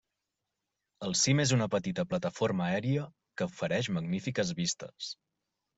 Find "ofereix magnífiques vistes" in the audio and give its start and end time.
3.53-5.17